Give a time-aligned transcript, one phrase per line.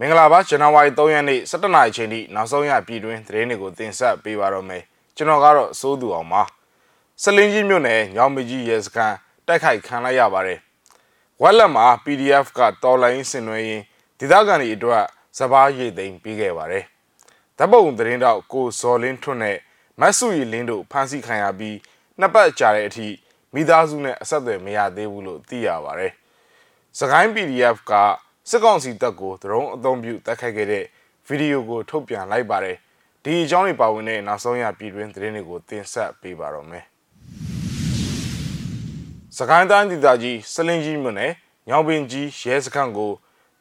[0.00, 4.82] မင်္ဂလာပါဇန်နဝါရီ3ရက်နေ့17နာရီချိန်ထိနောက်ဆုံးရပြည်တွင်းသတင်းတွေကိုတင်ဆက်ပေးပါတော့မယ်
[5.16, 6.42] ကျွန်တော်ကတော့စိုးသူအောင်ပါ
[7.22, 9.16] စလင်းကြီးမြို့နယ်ညောင်မကြီးရဲစခန်း
[9.46, 10.58] တိုက်ခိုက်ခံလိုက်ရပါတယ်
[11.42, 13.84] ဝက်လက်မှာ PDF ကတော်လိုင်းဆင်နွှဲရင်း
[14.18, 15.04] ဒေသခံတွေအတွက်
[15.38, 16.84] စပားရိတ်သိမ်းပေးခဲ့ပါတယ်
[17.58, 19.56] ဓပုံသတင်းတော့ကိုဇော်လင်းထွန်းနဲ့
[20.00, 21.76] မတ်စုရီလင်းတို့ဖမ်းဆီးခံရပြီး
[22.18, 23.08] နှစ်ပတ်ကြာတဲ့အထိ
[23.54, 26.12] မိသားစုနဲ့အဆက်အသွယ်မရသေးဘူးလို့သိရပါတယ်
[26.98, 27.92] စကိုင်း PDF က
[28.50, 30.84] စစ်ကောင်စီတပ်ကိုဒရုန်းအသုံးပြုတိုက်ခိုက်ခဲ့တဲ့
[31.26, 32.76] ဗီဒီယိုကိုထုတ်ပြန်လိုက်ပါတယ်
[33.24, 36.84] ဒီအကြောင်းတွေပါဝင်တဲ့နောက်ဆုံးရပြည်တွင်းသတင်းတွေကိုတင်ဆက်ပေးပါတော့မယ်
[39.36, 41.32] စကိုင်းတိုင်းဒေသကြီးစလင်းကြီးမြို့နယ်
[41.68, 43.12] ညောင်ပင်ကြီးရဲစခန်းကို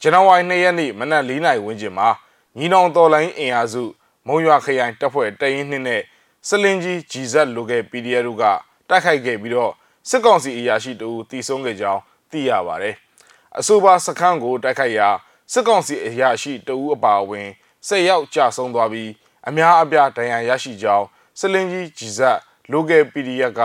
[0.01, 2.09] ဇန်နဝါရီ2ရက်နေ့မနက်4နာရီဝန်းကျင်မှာ
[2.57, 3.83] ညီနောင်တော်လိုင်းအင်အားစု
[4.27, 6.01] မုံရွာခရိုင်တပ်ဖွဲ့တရင်နှင်းနဲ့
[6.47, 8.43] စလင်းကြီးဂျီဇက်လိုကဲ PDF တို့က
[8.89, 9.71] တိုက်ခိုက်ခဲ့ပြီးတော့
[10.09, 12.01] စစ်ကောင်စီအရာရှိတူတီဆုံးခဲ့ကြောင်း
[12.31, 12.97] သိရပါတယ်။
[13.55, 15.09] အဆိုပါစခန်းကိုတိုက်ခိုက်ရာ
[15.51, 17.47] စစ်ကောင်စီအရာရှိတဦးအပါအဝင်
[17.87, 19.11] ဆက်ရောက်ကြဆုံးသွားပြီး
[19.47, 21.05] အများအပြားဒဏ်ရာရရှိကြောင်း
[21.39, 22.39] စလင်းကြီးဂျီဇက်
[22.71, 23.61] လိုကဲ PDF က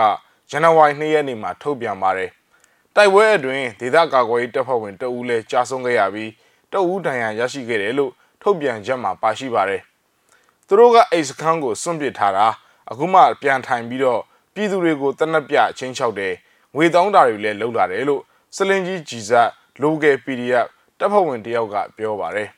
[0.49, 2.29] ဇန်နဝါရီ2ရက်နေ့မှာထုတ်ပြန်ပါတယ်။
[2.95, 6.31] တိုက်ပွဲအတွင်းဒေသကာကွယ်ရေးတပ်ဖွဲ့ဝင်တဦးလည်းကြာဆုံးခဲ့ရပြီး
[6.71, 9.81] တဦးဒဏ်ရာရရှိခဲ့တယ်လို့ထုတ်ပြန်ချက်မှာပါရှိပါတယ်။
[10.67, 12.47] သူတို့ကအိတ်စခန်းကိုစွန့်ပစ်ထားတာ
[12.89, 14.21] အခုမှပြန်ထိုင်ပြီးတော့
[14.53, 16.33] ပြည်သူတွေကိုတနက်ပြချင်းချောက်တယ်
[16.75, 18.21] ငွေတောင်းတာတွေလည်းလုပ်လာတယ်လို့
[18.55, 19.49] စလင်ကြီးဂျီဇက်
[19.81, 20.67] လိုကယ် PDF
[20.99, 22.49] တပ်ဖွဲ့ဝင်တယောက်ကပြောပါတယ်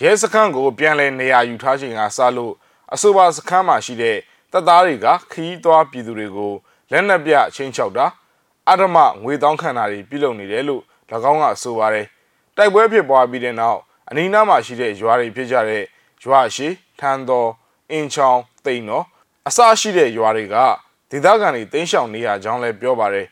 [0.00, 2.52] ရဲစခန်းကိုပြန်လည်နေရာယူထားချိန်ကစလို့
[2.94, 4.16] အဆိုပါစခန်းမှာရှိတဲ့
[4.52, 6.52] တပ်သားတွေကခီးသွားပြည်သူတွေကို
[6.90, 8.06] လက်နက်ပြချင်းချောက်တာ
[8.70, 10.82] အဓမ္မငွေတောင်းခံတာတွေပြုလုပ်နေတယ်လို့၎
[11.30, 12.06] င်းကဆိုပါတယ်
[12.56, 15.84] တိုက်ပွဲဖြစ်ပွားပြီးတဲ့နောက်အနီးနားမှာရှိတဲ့ရွာတွေဖြစ်ကြတဲ့
[16.24, 16.68] ရွာရှိ
[17.00, 17.50] ထန်းတော်
[17.90, 19.04] အင်ချောင်းတိန်တော်
[19.48, 20.56] အစရှိတဲ့ရွာတွေက
[21.10, 23.26] ဒေသခံတွေတင်းရှောင်နေရကြောင်းလည်းပြောပါတယ်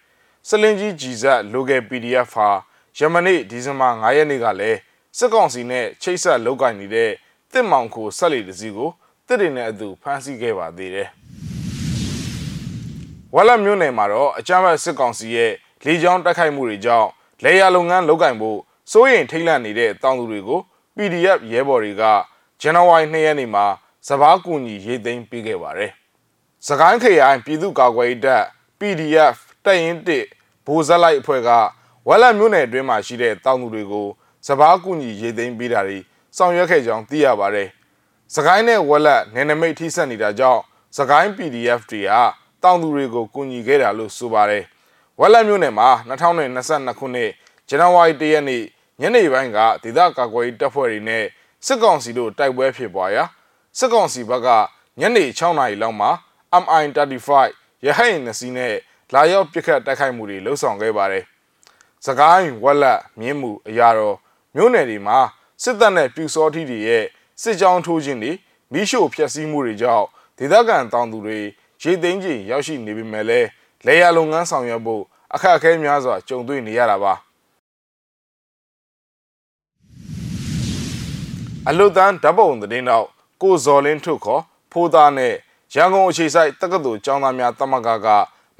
[0.48, 2.48] စလင်ကြီးဂျီဇက်လိုကယ် PDF ဟာ
[2.98, 4.78] ယမနေ့ဒီဇင်ဘာ9ရက်နေ့ကလည်း
[5.18, 7.10] စစ်ကောင်စီနဲ့ချိတ်ဆက်လုပ်ကိုင်နေတဲ့
[7.52, 8.90] တစ်မောင်ခိုဆက်လီတစီကို
[9.26, 11.08] တစ်တွေနဲ့အတူဖမ်းဆီးခဲ့ပါသေးတယ်
[13.34, 15.52] ဝက်လက်မြို့နယ်မှာတော့အကြမ်းဖက်စစ်ကောင်စီရဲ့
[15.84, 17.08] လေကြောင်းတိုက်ခိုက်မှုတွေကြောင့်
[17.44, 18.58] လေယာလုပ်ငန်းလုပ်ကင်ဖို့
[18.92, 20.60] စိုးရိမ်ထိတ်လန့်နေတဲ့တောင်သူတွေကို
[20.96, 22.02] PDF ရဲဘော်တွေက
[22.60, 23.66] ဇန်နဝါရီ2ရက်နေ့မှာ
[24.08, 25.90] စပားကူညီရေးသိမ်းပေးခဲ့ပါတယ်။
[26.66, 28.44] စကိုင်းခရိုင်ပြည်သူ့ကာကွယ်ရေးတပ်
[28.78, 30.08] PDF တပ်ရင်း1
[30.66, 31.50] ဗိုလ်ဇက်လိုက်အဖွဲ့က
[32.08, 34.08] ဝက်လက်မြို့နယ်အတွင်းမှာရှိတဲ့တောင်သူတွေကို
[34.46, 35.98] စပားကူညီရေးသိမ်းပေးတာတွေ
[36.36, 37.68] ဆောင်ရွက်ခဲ့ကြောင်းသိရပါတယ်။
[38.34, 40.60] စကိုင်းနဲ့ဝက်လက်နယ်နိမိတ်ထိစပ်နေတာကြောင့်
[40.96, 42.12] စကိုင်း PDF တွေက
[42.62, 44.64] တောင်သူတွေကိုကူညီခဲ့တာလို့ဆိုပါတယ်။
[45.20, 47.30] ဝက်လက်မြို့နယ်မှာ2022ခုနှစ်
[47.68, 48.62] ဇန်နဝါရီ1ရက်နေ့
[49.00, 51.24] ညနေပိုင်းကဒေသကာကွယ်ရေးတပ်ဖွဲ့တွေနဲ့
[51.66, 53.24] စစ်ကောင်စီတို့တိုက်ပွဲဖြစ်ပွားရာ
[53.78, 54.48] စစ်ကောင်စီဘက်က
[55.00, 56.10] ညနေ6နာရီလောက်မှာ
[56.62, 57.28] MI35
[57.84, 58.74] ရဟတ်ယာဉ်နှစ်စီးနဲ့
[59.14, 61.24] လာရောက်ပစ်ခတ်တိုက်ခိုက်မှုတွေလှုပ်ဆောင်ခဲ့ပါတယ်။
[62.06, 64.16] စကိုင်းဝက်လက်မြင်းမှုအရာတော်
[64.54, 65.18] မြို့နယ်တွေမှာ
[65.62, 67.04] စစ်တပ်နဲ့ပြူစောထီတွေရဲ့
[67.42, 68.32] စစ်ကြောင်းထိုးခြင်းတွေ
[68.72, 70.06] မိရှို့ဖျက်ဆီးမှုတွေကြောင့်
[70.38, 71.38] ဒေသခံတောင်သူတွေ
[71.82, 73.48] ရေသိမ်းကြီးရောက်ရှိနေပေမဲ့လည်း
[73.86, 75.02] လေယာလုပ်ငန်းဆောင်ရွက်ဖို့
[75.34, 77.14] အခက်အခဲများစွာကြုံတွေ့နေရတာပါ
[81.68, 83.06] အလုတန်းဓပုံသတင်းတော့
[83.42, 84.42] ကိုဇော်လင်းထုတ်ခေါ်
[84.72, 85.34] ဖိုးသားနဲ့
[85.74, 88.08] ရန်ကုန်အခြေစိုက်တက္ကသိုလ်ကျောင်းသားများတမကက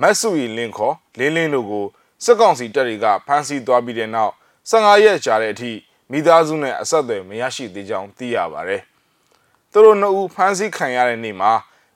[0.01, 1.87] မတ်စုရီလင်းခေါ်လင်းလင်းတို့ကို
[2.25, 4.33] စစ်ကောင်စီတပ်တွေကဖမ်းဆီးသွားပြီးတဲ့နောက်
[4.71, 5.73] 15ရက်ကြာတဲ့အထိ
[6.11, 8.83] မိသားစုနဲ့အဆက်အသွယ်မရရှိသေးကြောင်းသိရပါတယ်။
[9.73, 11.53] သူတို့နှစ်ဦးဖမ်းဆီးခံရတဲ့နေ့မှာ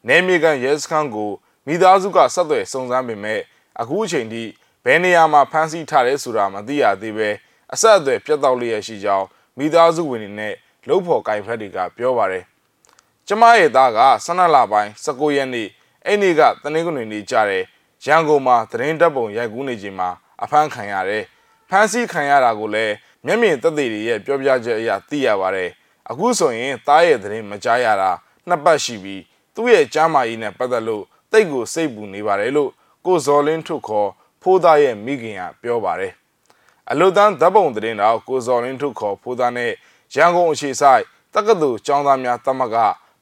[0.09, 1.31] နယ်မြေကန်ရဲစခန်းကို
[1.67, 3.41] မိသားစုကဆက်သွယ်စုံစမ်းပေမဲ့
[3.81, 4.43] အခုအချိန်ထိ
[4.85, 7.29] ဘယ်နေရာမှာဖမ်းဆီးထားတယ်ဆိုတာမသိရသေးပဲ
[7.73, 9.27] အဆက်အသွယ်ပြတ်တောက်လျက်ရှိကြောင်း
[9.59, 10.55] မိသားစုဝင်တွေနဲ့
[10.89, 12.45] လှုပ်ဖော်ကိုင်ဖက်တွေကပြောပါတယ်။
[13.27, 15.69] ကျမရဲ့သားက12လပိုင်း19ရက်နေ့
[16.07, 17.65] အဲ့နေ့ကတနင်္ဂနွေနေ့ကြတဲ့
[18.05, 20.09] ရန်ကုန်မှာသတင်းတပ်ပုံရိုက်ကူးနေချိန်မှာ
[20.43, 21.25] အဖမ်းခံရတယ်။
[21.69, 22.95] ဖမ်းဆီးခံရတာကိုလည်း
[23.27, 25.71] မျက်မြင်သက်သေတွေရဲ့ပြောပြချက်အရသိရပါတယ်။
[26.11, 28.11] အခုဆိုရင်သားရဲ့သတင်းမကြားရတာ
[28.49, 29.23] နှစ်ပတ်ရှိပြီး
[29.55, 32.71] သူ့ရဲ့ကြားမာရေးနဲ့ပတ်သက်လို့တိတ်ကိုစိတ်ပူနေပါတယ်လို့
[33.07, 34.09] ကိုဇော်လင်းထုတ်ခေါ်
[34.43, 36.13] ဖိုးသားရဲ့မိခင်ကပြောပါတယ်။
[36.91, 39.73] အလုတန်းဓပုံသတင်းတော်ကိုဇော်လင်းထုတ်ခေါ်ဖိုးသားနဲ့
[40.15, 41.03] ရန်ကုန်အခြေဆိုင်
[41.35, 42.77] တက္ကသိုလ်ကျောင်းသားများတမက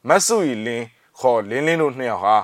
[0.07, 0.85] မတ်စုရီလင်း
[1.19, 2.35] ခေါ်လင်းလင်းတို့နှစ်ယောက်ဟာ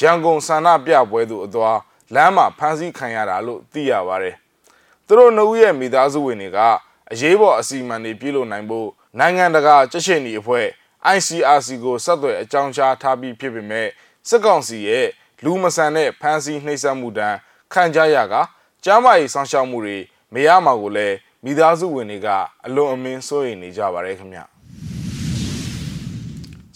[0.00, 1.78] ရန်ကုန်ဆန္ဒပြပွဲသို့အသွား
[2.14, 4.34] လမ်းမှာဖမ်းဆီးခံရတာလို့သိရပါတယ်။
[5.06, 6.58] သူတို့နှုတ်ရဲ့မိသားစုဝင်တွေက
[7.12, 10.66] အရေးပေါ်အစီအမံတွေပြုလုပ်နိုင်ဖို့နိုင်ငံတကာကြက်ချင်ဒီအဖွဲ့
[11.16, 13.88] ICRC ကိုဆက်သွယ်အကြောင်းကြားထားပြီးဖြစ်ပေမဲ့
[14.28, 15.06] စစ်ကောင်စီရဲ့
[15.44, 17.36] လူမဆန်တဲ့ဖမ်းဆီးနှိပ်စက်မှုတန်း
[17.72, 18.34] ခံကြရက
[18.84, 19.98] ကြားမရေးဆောင်ရှောက်မှုတွေ
[20.34, 22.28] မရမှာကိုလည်းမိသားစုဝင်တွေက
[22.66, 24.40] အလွန်အမင်းစိုးရိမ်နေကြပါတယ်ခင်ဗျ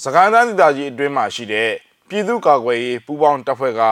[0.02, 1.70] စကိုင်းတိုင်းဒေသကြီးအတွင်းမှာရှိတဲ့
[2.12, 3.82] ပြည်သူ့ကာကွယ်ရေးပူးပေါင်းတပ်ဖွဲ့က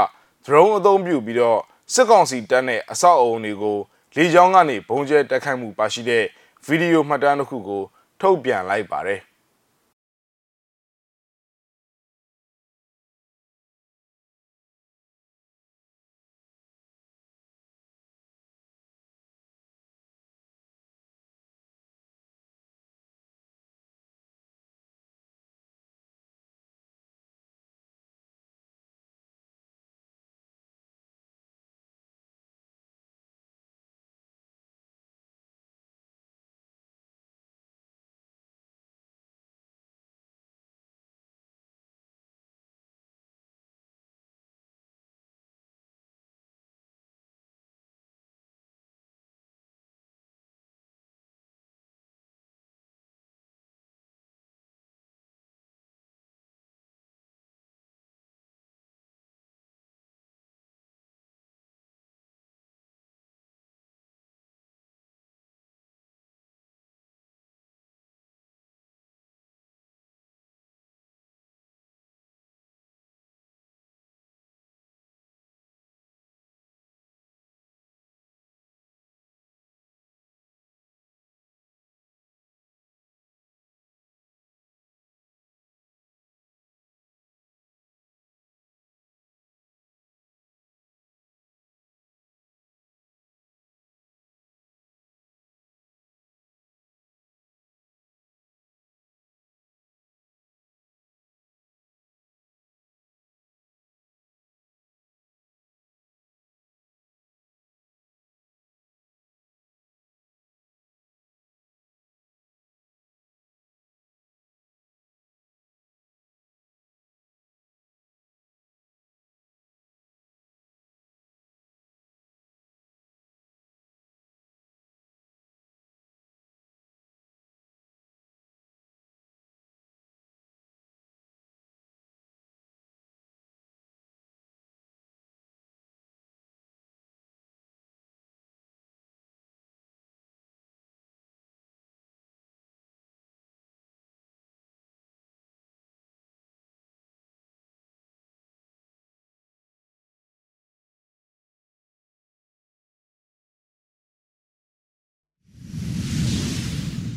[0.47, 1.61] ဒရုန်းအသုံးပြုပြီးတော့
[1.95, 3.79] စစ်ကောင်စီတပ်နဲ့အဆောက်အအုံတွေကို
[4.17, 6.25] လေကြောင်းကနေဘုံကျဲတက်ခိုက်မှုပါရှိတဲ့
[6.67, 7.83] ဗီဒီယိုမှတ်တမ်းတစ်ခုကို
[8.21, 9.21] ထုတ်ပြန်လိုက်ပါတယ်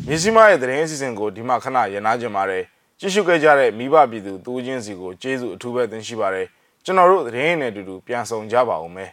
[0.08, 2.64] မြစီမရဲ့သတင်းအစီအစဉ်ကိုဒီမှာခဏရနာကြပါတယ်
[3.00, 6.48] ကြည့်ရှုခဲ့ကြတဲ့မိဘပြည်သူတူးချင်းစီကိုကျေးဇူးအထူးပဲတင်ရှိပါတယ်
[6.84, 9.12] ကျွန်တော်တို့သတင်းနဲ့အတူတူပြန်ဆောင်ကြပါဦးမယ်